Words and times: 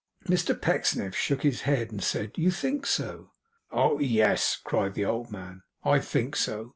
Mr 0.25 0.59
Pecksniff 0.59 1.15
shook 1.15 1.43
his 1.43 1.61
head, 1.61 1.91
and 1.91 2.03
said, 2.03 2.31
'You 2.35 2.49
think 2.49 2.87
so.' 2.87 3.33
'Oh 3.71 3.99
yes,' 3.99 4.57
cried 4.63 4.95
the 4.95 5.05
old 5.05 5.31
man, 5.31 5.61
'I 5.83 5.99
think 5.99 6.35
so! 6.35 6.69